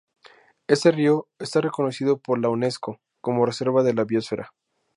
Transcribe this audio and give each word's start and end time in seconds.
Este 0.65 0.89
río 0.89 1.27
está 1.37 1.61
reconocido 1.61 2.17
por 2.17 2.39
la 2.39 2.49
Unesco 2.49 2.97
como 3.21 3.45
reserva 3.45 3.83
de 3.83 3.93
la 3.93 4.03
biosfera. 4.03 4.51